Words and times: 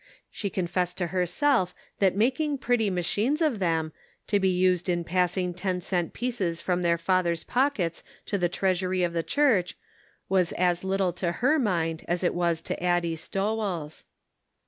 She 0.31 0.49
confessed 0.49 0.97
to 0.97 1.05
herself 1.13 1.75
that 1.99 2.15
making 2.15 2.57
pretty 2.57 2.89
machines 2.89 3.39
of 3.39 3.59
them, 3.59 3.93
to 4.25 4.39
be 4.39 4.49
used 4.49 4.89
in 4.89 5.03
passing 5.03 5.53
ten 5.53 5.79
cent 5.79 6.11
pieces 6.11 6.59
from 6.59 6.81
their 6.81 6.97
fathers' 6.97 7.43
pockets 7.43 8.03
to 8.25 8.39
the 8.39 8.49
treasury 8.49 9.03
of 9.03 9.13
the 9.13 9.21
church 9.21 9.77
was 10.27 10.53
as 10.53 10.83
little 10.83 11.13
to 11.13 11.33
her 11.33 11.59
mind 11.59 12.03
as 12.07 12.23
it 12.23 12.33
was 12.33 12.61
to 12.61 12.83
Addie 12.83 13.15
Stowell's. 13.15 14.05